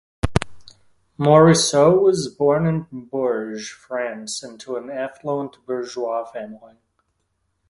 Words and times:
Morisot 1.19 2.01
was 2.01 2.27
born 2.27 2.65
in 2.65 2.85
Bourges, 2.91 3.69
France, 3.69 4.41
into 4.41 4.75
an 4.75 4.89
affluent 4.89 5.63
bourgeois 5.67 6.25
family. 6.25 6.79